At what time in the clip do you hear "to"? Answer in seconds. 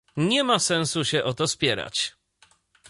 1.33-1.47